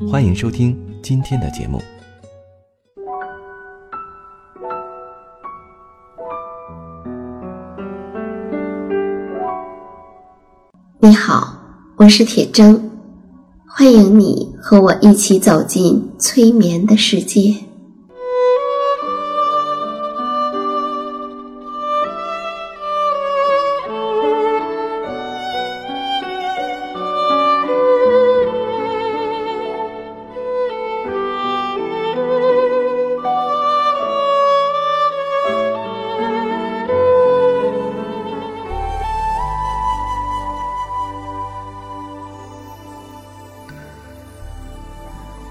[0.00, 1.80] 欢迎收听今天的节目。
[10.98, 11.56] 你好，
[11.96, 12.80] 我是铁铮，
[13.68, 17.54] 欢迎你和我一起走进催眠的世界。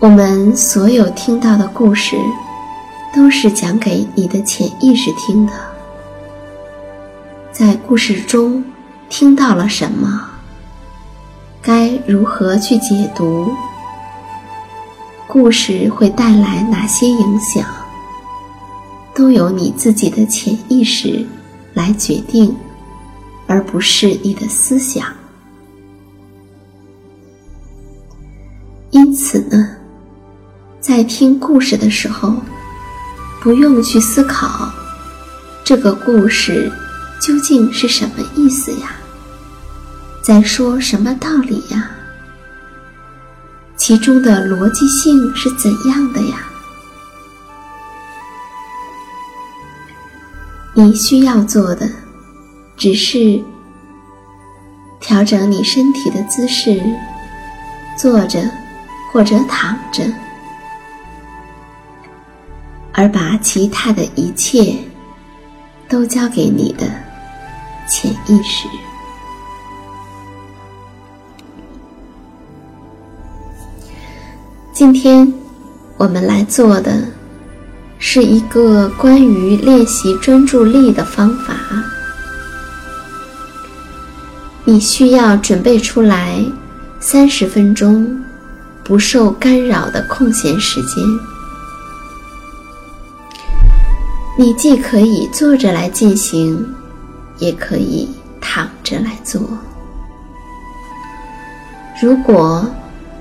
[0.04, 2.18] 我们所有听到的故事，
[3.16, 5.54] 都是讲给你的潜意识听的。
[7.54, 8.62] 在故事中
[9.08, 10.30] 听到了什么？
[11.62, 13.50] 该如何去解读？
[15.26, 17.66] 故事会带来哪些影响？
[19.16, 21.26] 都由你自己的潜意识
[21.74, 22.54] 来决定，
[23.48, 25.08] 而不是你的思想。
[28.90, 29.78] 因此呢？
[30.84, 32.36] 在听故事的时候，
[33.42, 34.70] 不用去思考
[35.64, 36.70] 这个故事
[37.22, 38.92] 究竟是什么意思呀，
[40.22, 41.90] 在说什么道理呀，
[43.78, 46.36] 其中的逻辑性是怎样的呀？
[50.74, 51.90] 你需要做的
[52.76, 53.42] 只是
[55.00, 56.84] 调整你身体的姿势，
[57.98, 58.44] 坐着
[59.14, 60.04] 或者躺着。
[62.94, 64.76] 而把其他的一切
[65.90, 66.86] 都交给你的
[67.90, 68.68] 潜意识。
[74.72, 75.32] 今天
[75.98, 77.08] 我们来做的
[77.98, 81.56] 是一个关于练习专注力的方法。
[84.66, 86.44] 你需要准备出来
[87.00, 88.24] 三十分钟
[88.84, 91.04] 不受干扰的空闲时间。
[94.36, 96.66] 你既可以坐着来进行，
[97.38, 98.10] 也可以
[98.42, 99.42] 躺着来做。
[102.02, 102.68] 如果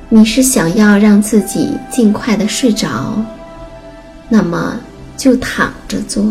[0.08, 3.14] 你是想要让自己尽快的睡着，
[4.28, 4.80] 那么
[5.16, 6.22] 就躺着做；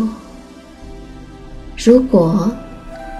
[1.76, 2.50] 如果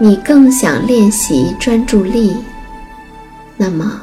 [0.00, 2.36] 你更想练习专注力，
[3.56, 4.02] 那么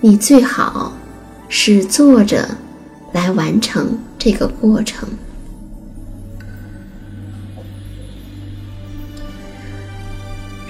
[0.00, 0.92] 你最好
[1.48, 2.46] 是坐着
[3.12, 5.08] 来完成这个过程。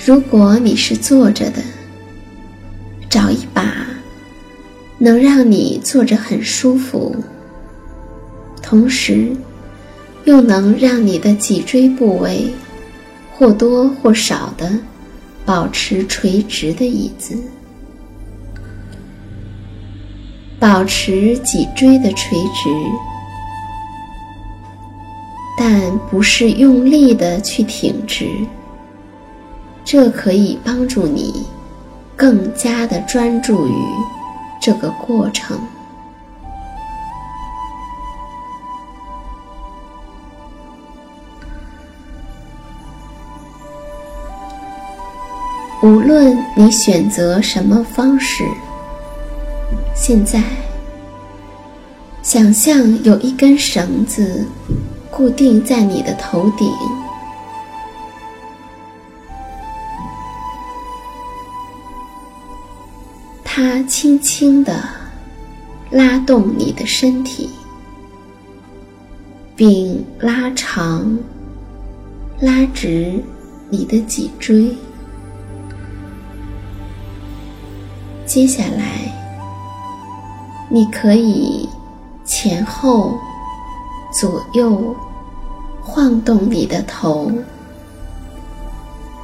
[0.06, 1.62] 如果你是坐着的，
[3.08, 3.64] 找一把
[4.98, 7.16] 能让你坐着很舒服，
[8.60, 9.34] 同时
[10.24, 12.52] 又能让你的脊椎部位
[13.32, 14.78] 或多或少的
[15.46, 17.34] 保持垂直的椅子，
[20.58, 22.68] 保持脊椎的垂直，
[25.56, 28.26] 但不是用力的去挺直。
[29.96, 31.46] 这可以帮助你
[32.16, 33.72] 更加的专注于
[34.60, 35.56] 这个过程。
[45.80, 48.42] 无论你选择什么方式，
[49.94, 50.42] 现在
[52.20, 54.44] 想象有一根绳子
[55.08, 56.68] 固定在你的头顶。
[63.56, 64.82] 它轻轻地
[65.88, 67.48] 拉动你的身体，
[69.54, 71.16] 并拉长、
[72.40, 73.22] 拉直
[73.70, 74.76] 你的脊椎。
[78.26, 79.08] 接下来，
[80.68, 81.68] 你可以
[82.24, 83.16] 前后、
[84.12, 84.96] 左右
[85.80, 87.30] 晃动你的头，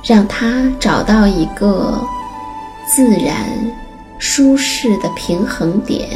[0.05, 2.01] 让它找到一个
[2.87, 3.45] 自然。
[4.21, 6.09] 舒适的平衡点。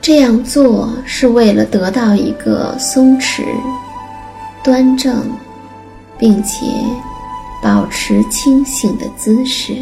[0.00, 3.42] 这样做是为了得到一个松弛、
[4.62, 5.26] 端正，
[6.18, 6.66] 并且
[7.62, 9.74] 保持清醒的姿势。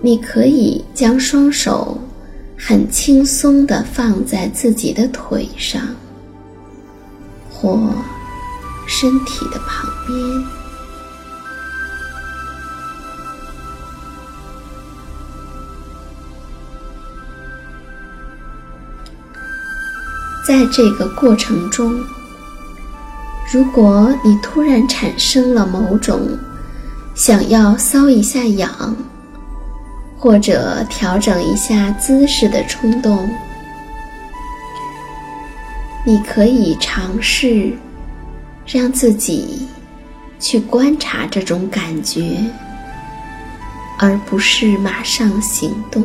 [0.00, 1.98] 你可以将双手
[2.56, 5.80] 很轻松地放在自己的腿上，
[7.48, 7.78] 或
[8.88, 10.44] 身体的旁边。
[20.44, 22.02] 在这个过程中，
[23.52, 26.26] 如果你突然产生了某种
[27.14, 28.96] 想要搔一下痒，
[30.18, 33.28] 或者调整一下姿势的冲动，
[36.06, 37.76] 你可以尝试
[38.70, 39.66] 让自己
[40.38, 42.38] 去观察这种感觉，
[43.98, 46.04] 而不是马上行动。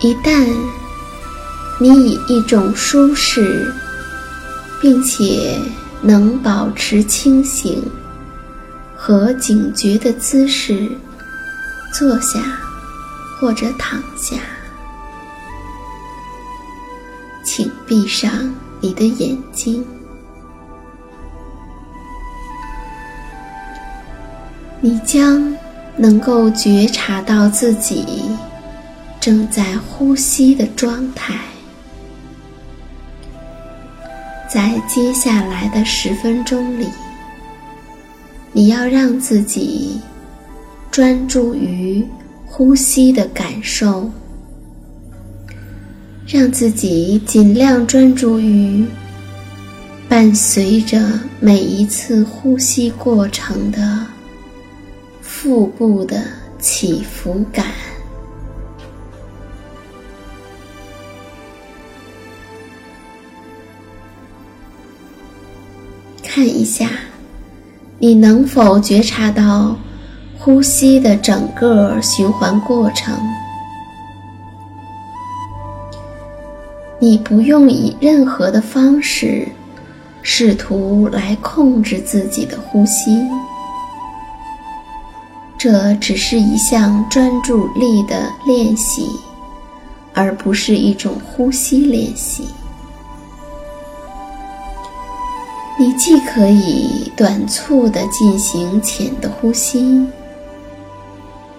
[0.00, 0.44] 一旦
[1.78, 3.72] 你以一种舒适，
[4.80, 5.56] 并且
[6.00, 7.88] 能保持清醒
[8.96, 10.90] 和警觉的姿势
[11.94, 12.40] 坐下
[13.38, 14.36] 或者躺下，
[17.54, 18.50] 请闭上
[18.80, 19.84] 你的眼睛，
[24.80, 25.54] 你将
[25.94, 28.22] 能够觉察到自己。
[29.20, 31.34] 正在呼吸的状态，
[34.50, 36.88] 在接下来的十分钟里，
[38.50, 40.00] 你要让自己
[40.90, 42.02] 专注于
[42.46, 44.10] 呼吸的感受，
[46.32, 48.82] 让自己尽量专注于
[50.08, 50.98] 伴随着
[51.38, 54.06] 每一次呼吸过程的
[55.20, 56.24] 腹部的
[56.58, 57.66] 起伏感。
[66.22, 66.88] 看一下，
[67.98, 69.76] 你能否觉察到
[70.38, 73.14] 呼吸的整个循环过程？
[77.02, 79.48] 你不用以任何的方式
[80.22, 83.18] 试图来控制自己的呼吸，
[85.58, 89.08] 这只是一项专注力的练习，
[90.14, 92.44] 而不是一种呼吸练习。
[95.76, 100.06] 你既可以短促的进行浅的呼吸，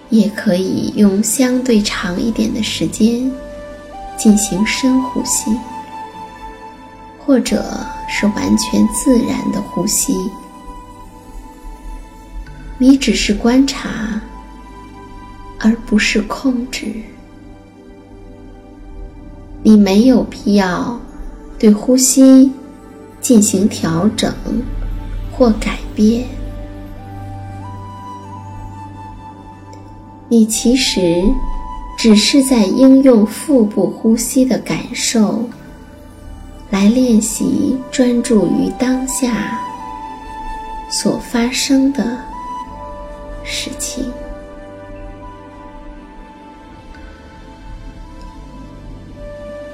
[0.10, 3.30] 也可以用相对长一点的时间
[4.18, 5.56] 进行深呼吸，
[7.20, 7.64] 或者
[8.08, 10.16] 是完全自然的呼吸。
[12.78, 14.22] 你只是观察，
[15.60, 16.94] 而不是控制。
[19.62, 21.00] 你没有必要
[21.58, 22.52] 对呼吸。
[23.22, 24.34] 进行调整
[25.32, 26.28] 或改变，
[30.28, 31.24] 你其实
[32.04, 35.48] 只是在应用腹部呼吸的感受
[36.70, 39.58] 来练习专注于当下
[40.90, 42.18] 所发生的
[43.46, 44.04] 事情。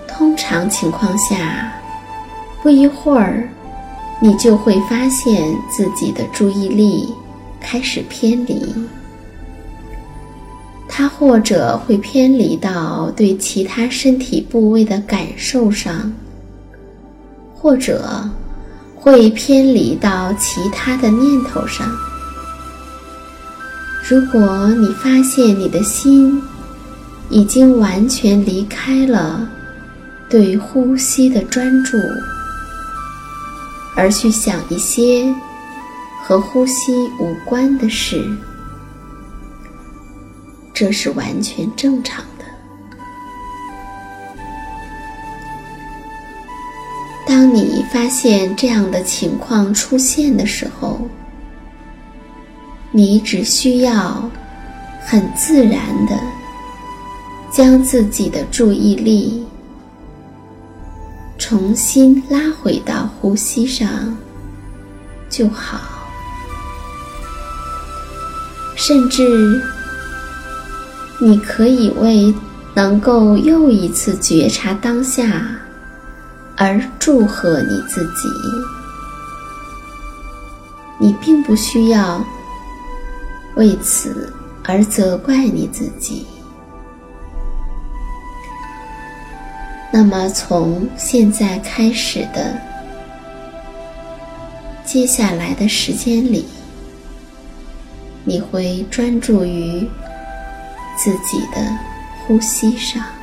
[0.07, 1.73] 通常情况下。
[2.61, 3.49] 不一会儿，
[4.19, 7.11] 你就会发现自己的注意力
[7.59, 8.71] 开始偏离。
[10.91, 16.11] 它或者会偏离到对其他身体部位的感受上，
[17.55, 18.27] 或者
[18.95, 21.87] 会偏离到其他的念头上。
[24.09, 26.41] 如果你发现你的心
[27.29, 29.47] 已经完全离开了
[30.27, 31.97] 对呼吸的专注，
[33.95, 35.33] 而去想一些
[36.25, 38.27] 和呼吸无关的事，
[40.79, 42.45] 这是完全正常的。
[47.27, 51.01] 当你发现这样的情况出现的时候，
[52.91, 54.31] 你只需要
[55.01, 56.17] 很自然的
[57.51, 59.45] 将自己的注意力。
[61.37, 64.15] 重新拉回到呼吸上
[65.29, 65.81] 就好，
[68.77, 69.61] 甚至
[71.21, 72.33] 你可以为
[72.73, 75.45] 能够又一次觉察当下，
[76.55, 78.29] 而祝贺你自己。
[80.97, 82.25] 你并不需要
[83.55, 84.31] 为此
[84.63, 86.25] 而责怪你自己。
[89.91, 92.57] 那么，从现在开始的
[94.85, 96.45] 接下来的时间里，
[98.23, 99.85] 你会专注于
[101.01, 101.79] 自己的
[102.27, 103.18] 呼吸上。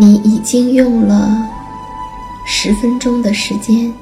[0.00, 1.44] 你已经用了
[2.46, 3.92] 十分钟的时间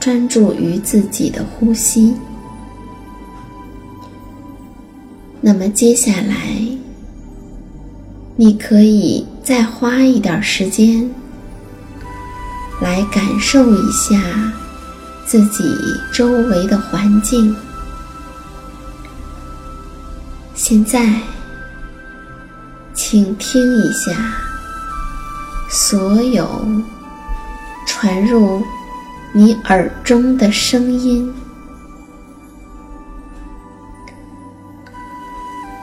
[0.00, 2.14] 专注于自己的呼吸，
[5.40, 6.34] 那么接下来
[8.34, 11.08] 你可以再花一点时间
[12.82, 14.20] 来感受一下
[15.24, 15.64] 自己
[16.12, 17.54] 周围的环境。
[20.52, 21.20] 现在，
[22.92, 24.43] 请听一下。
[25.74, 26.48] 所有
[27.84, 28.62] 传入
[29.32, 31.34] 你耳中的声音，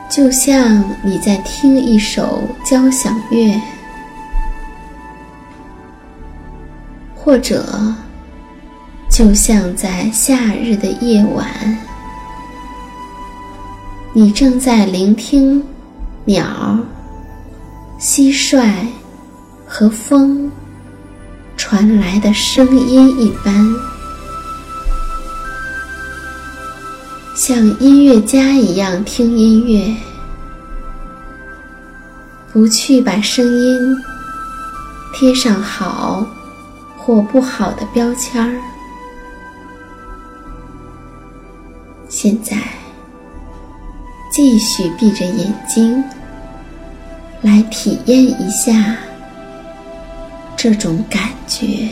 [0.09, 3.61] 就像你在听一首交响乐，
[7.13, 7.93] 或者
[9.09, 11.45] 就像在夏日的夜晚，
[14.13, 15.61] 你正在聆听
[16.23, 16.79] 鸟、
[17.99, 18.73] 蟋蟀。
[19.73, 20.51] 和风
[21.55, 23.73] 传来的声音一般，
[27.37, 29.95] 像音乐家一样听音乐，
[32.51, 33.97] 不去把声音
[35.13, 36.27] 贴上好
[36.97, 38.59] 或不好的标签儿。
[42.09, 42.57] 现在，
[44.33, 46.03] 继续闭着眼睛，
[47.41, 48.97] 来体验一下。
[50.63, 51.89] 这种感觉。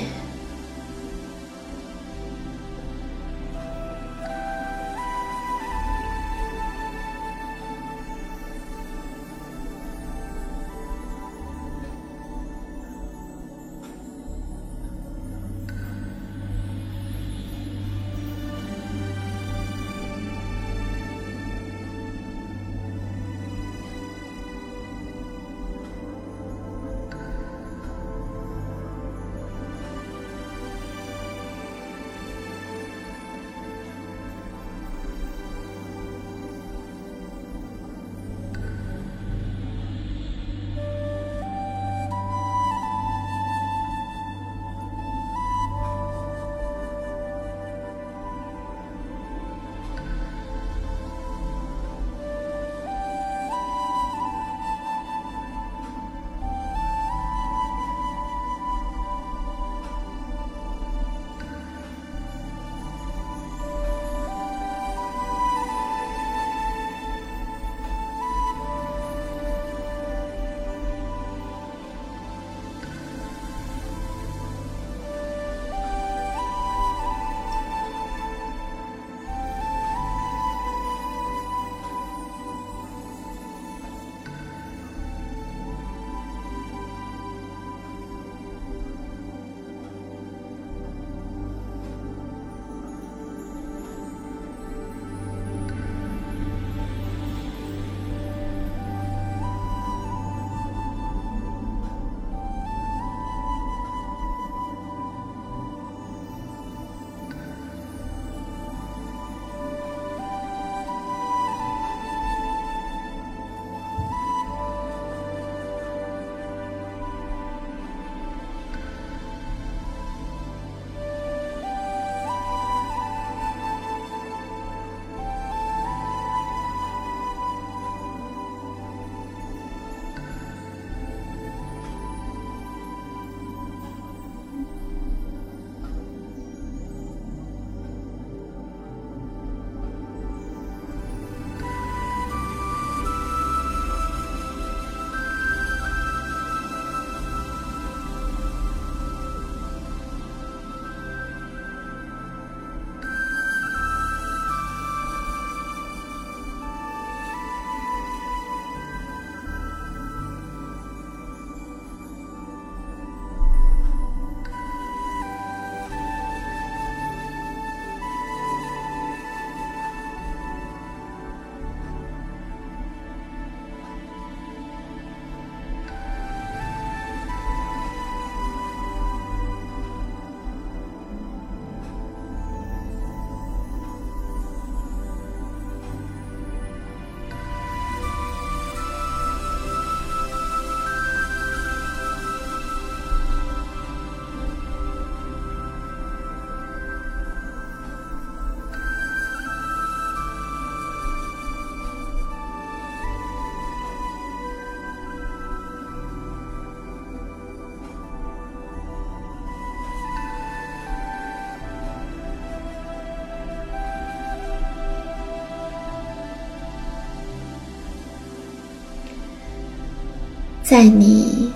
[220.69, 221.49] 在你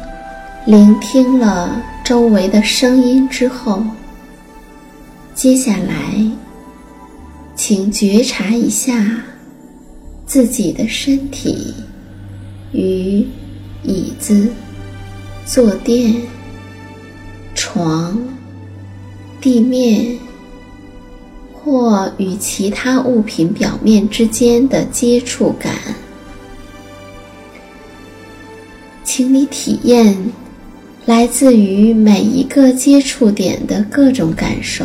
[0.65, 3.79] 聆听了周围的声音之后，
[5.35, 6.25] 接下来，
[7.55, 9.23] 请觉察一下
[10.25, 11.75] 自己的身体
[12.71, 13.23] 与
[13.83, 14.49] 椅子、
[15.45, 16.19] 坐垫、
[17.53, 18.19] 床、
[19.39, 20.17] 地面
[21.53, 25.71] 或与其他物品表面之间的接触感。
[29.15, 30.17] 请你体验
[31.05, 34.83] 来自于每一个接触点的各种感受：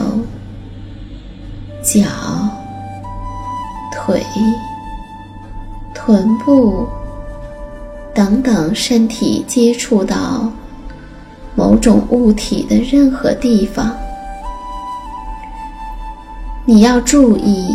[1.82, 2.02] 脚、
[3.90, 4.22] 腿、
[5.94, 6.86] 臀部
[8.14, 10.52] 等等身体接触到
[11.54, 13.96] 某种物体的任何地方。
[16.66, 17.66] 你要注意，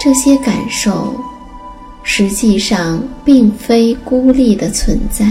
[0.00, 1.16] 这些感受
[2.04, 5.26] 实际上并非孤立的存在。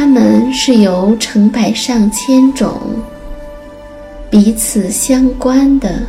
[0.00, 2.80] 它们是由成百上千种
[4.30, 6.00] 彼此相关的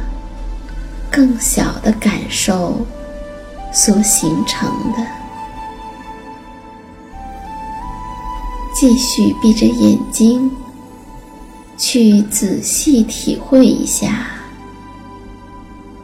[1.12, 2.88] 更小的感受
[3.74, 5.06] 所形成的。
[8.74, 10.50] 继续闭着眼睛，
[11.78, 14.26] 去仔细体会一下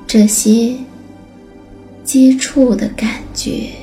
[0.05, 0.75] 这些
[2.03, 3.76] 接触的感觉。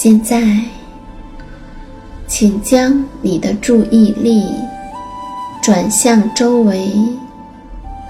[0.00, 0.40] 现在，
[2.28, 4.44] 请将你的注意力
[5.60, 6.88] 转向周围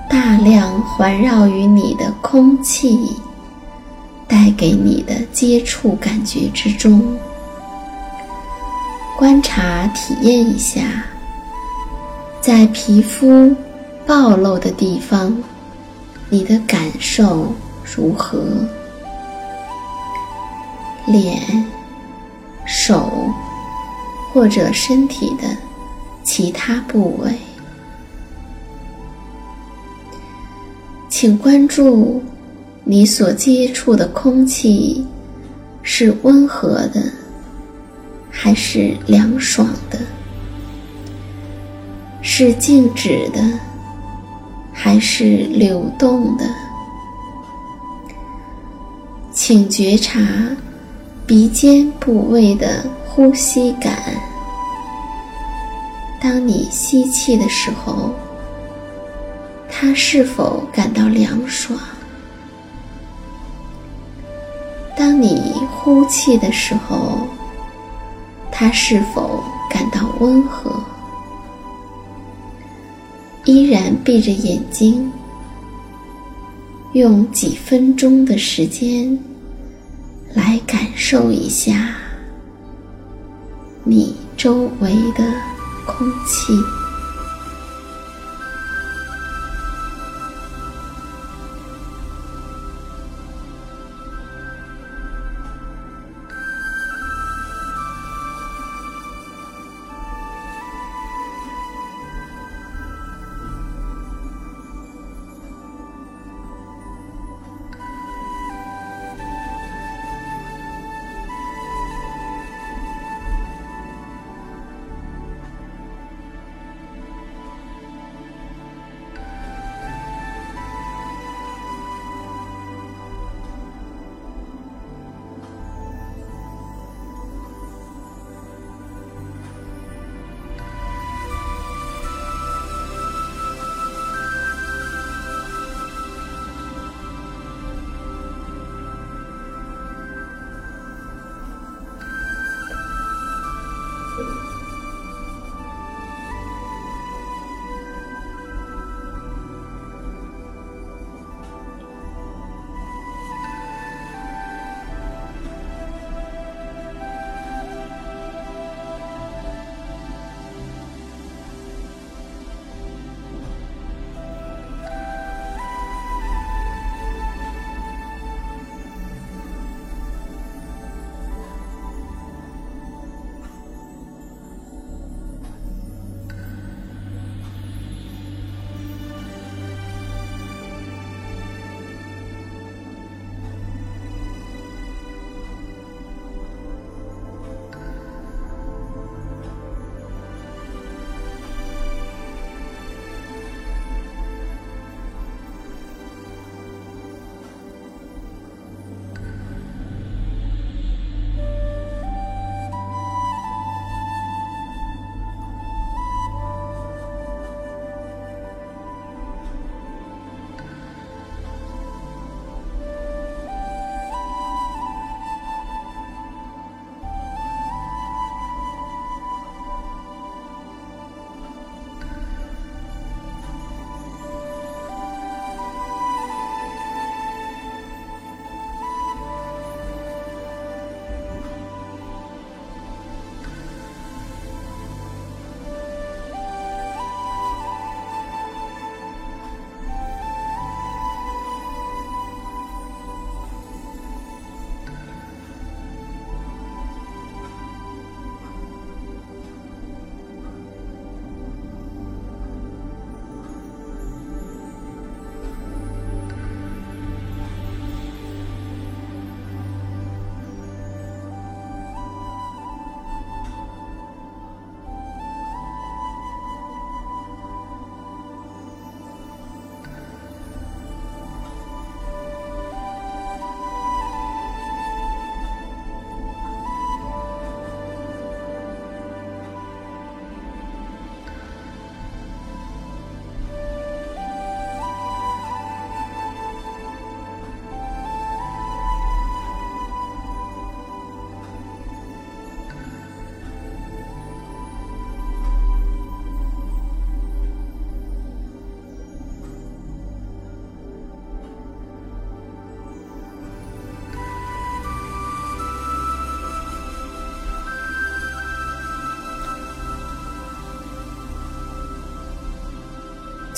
[0.06, 3.16] 大量环绕于你的空气
[4.26, 7.02] 带给你的接触感觉之中，
[9.16, 10.82] 观察体验一下，
[12.42, 13.56] 在皮肤
[14.06, 15.34] 暴露的地方，
[16.28, 17.50] 你的感受
[17.82, 18.44] 如何？
[21.06, 21.40] 脸。
[22.68, 23.10] 手
[24.30, 25.48] 或者身体的
[26.22, 27.32] 其他部位。
[31.08, 32.22] 请关注
[32.84, 35.04] 你所接触的空气
[35.82, 37.02] 是温和的，
[38.30, 39.98] 还是凉爽的？
[42.20, 43.40] 是静止的，
[44.72, 46.44] 还是流动的？
[49.32, 50.20] 请觉察
[51.28, 53.98] 鼻尖部位的呼吸感。
[56.18, 58.10] 当你吸气的时候。
[59.70, 61.78] 他是否感到凉爽？
[64.96, 67.28] 当你呼气的时候，
[68.50, 70.82] 他是否感到温和？
[73.44, 75.12] 依然闭着眼睛，
[76.94, 79.16] 用几分钟的时间
[80.38, 81.96] 来感受一下
[83.82, 85.24] 你周围的
[85.84, 86.77] 空气。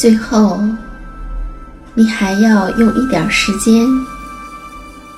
[0.00, 0.58] 最后，
[1.92, 3.86] 你还要用一点时间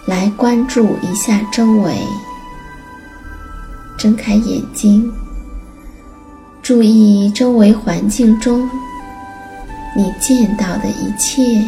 [0.07, 1.97] 来关注一下周围。
[3.97, 5.09] 睁开眼睛，
[6.65, 8.69] 注意周围环境中
[9.97, 11.65] 你见到的一切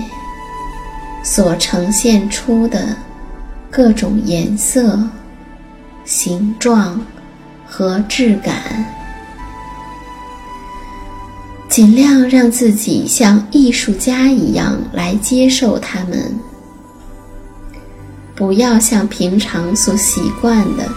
[1.23, 2.97] 所呈现出的
[3.71, 4.99] 各种颜色、
[6.05, 7.01] 形状
[7.65, 8.85] 和质感，
[11.75, 16.33] 尽量让自己像艺术家一样来接受它们，
[18.37, 20.89] 不要像平常所习惯的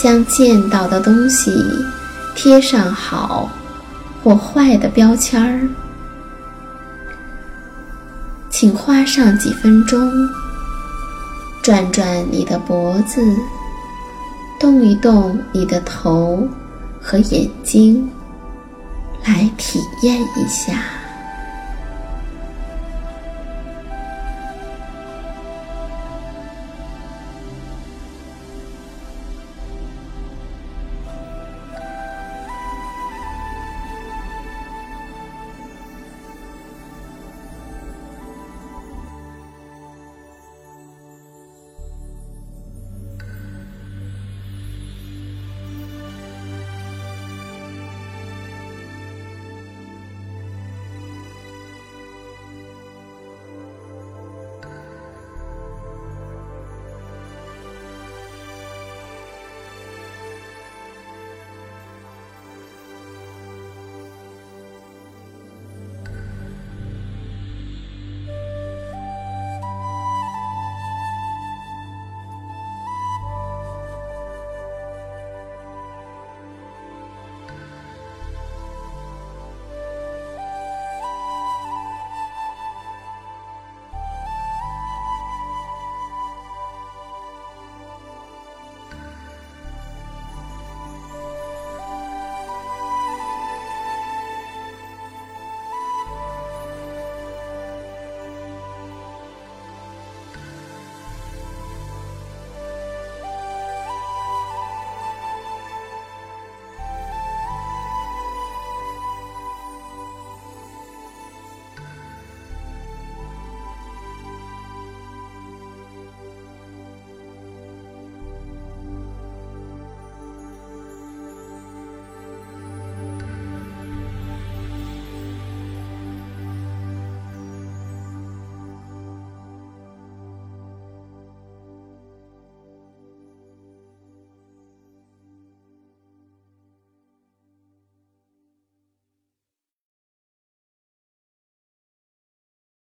[0.00, 1.50] 将见到的东西。
[2.36, 3.50] 贴上好
[4.22, 5.68] 或坏的标签儿，
[8.50, 10.08] 请花上几分钟，
[11.60, 13.20] 转转你的脖子，
[14.60, 16.46] 动一动你的头
[17.00, 18.08] 和眼睛，
[19.24, 21.01] 来体验一下。